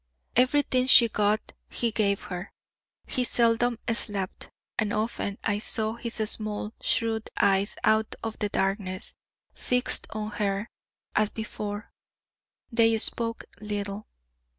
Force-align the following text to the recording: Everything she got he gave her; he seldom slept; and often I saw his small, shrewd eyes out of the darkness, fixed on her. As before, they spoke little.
Everything 0.35 0.87
she 0.87 1.07
got 1.09 1.51
he 1.69 1.91
gave 1.91 2.21
her; 2.21 2.51
he 3.05 3.23
seldom 3.23 3.77
slept; 3.93 4.49
and 4.79 4.91
often 4.91 5.37
I 5.43 5.59
saw 5.59 5.93
his 5.93 6.15
small, 6.27 6.73
shrewd 6.81 7.29
eyes 7.39 7.75
out 7.83 8.15
of 8.23 8.39
the 8.39 8.49
darkness, 8.49 9.13
fixed 9.53 10.07
on 10.09 10.31
her. 10.31 10.71
As 11.13 11.29
before, 11.29 11.91
they 12.71 12.97
spoke 12.97 13.43
little. 13.59 14.07